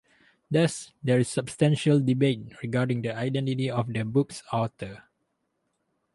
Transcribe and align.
Thus, 0.49 0.93
there 1.03 1.19
is 1.19 1.27
substantial 1.29 1.99
debate 1.99 2.53
regarding 2.63 3.03
the 3.03 3.15
identity 3.15 3.69
of 3.69 3.93
the 3.93 4.01
book's 4.03 4.41
author. 4.51 5.03